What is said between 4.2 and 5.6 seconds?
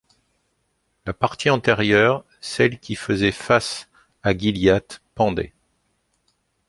à Gilliatt, pendait.